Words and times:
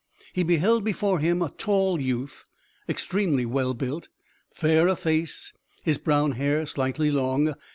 He 0.33 0.41
beheld 0.41 0.83
before 0.83 1.19
him 1.19 1.43
a 1.43 1.51
tall 1.59 2.01
youth, 2.01 2.43
extremely 2.89 3.45
well 3.45 3.75
built, 3.75 4.09
fair 4.51 4.87
of 4.87 4.97
face, 4.97 5.53
his 5.83 5.99
brown 5.99 6.31
hair 6.31 6.65
slightly 6.65 7.11
long. 7.11 7.53